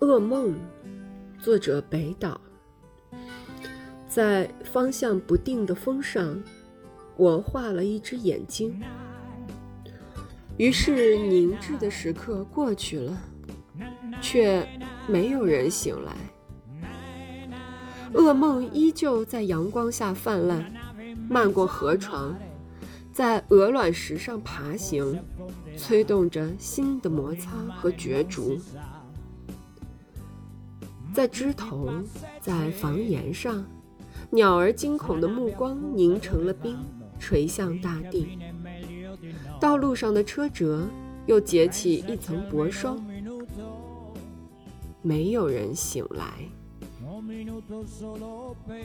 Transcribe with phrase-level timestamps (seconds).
[0.00, 0.54] 噩梦，
[1.40, 2.38] 作者北岛。
[4.06, 6.42] 在方向不定的风上，
[7.16, 8.78] 我画了一只眼睛。
[10.58, 13.18] 于是凝滞的时刻过去了，
[14.20, 14.68] 却
[15.06, 16.14] 没有人醒来。
[18.12, 20.72] 噩梦依旧在阳光下泛滥，
[21.26, 22.36] 漫过河床，
[23.14, 25.22] 在鹅卵石上爬行，
[25.74, 28.58] 催动着新的摩擦和角逐。
[31.16, 31.88] 在枝头，
[32.42, 33.64] 在房檐上，
[34.28, 36.76] 鸟儿惊恐的目光凝成了冰，
[37.18, 38.38] 垂向大地。
[39.58, 40.86] 道路上的车辙
[41.24, 43.02] 又结起一层薄霜，
[45.00, 46.34] 没有人醒来。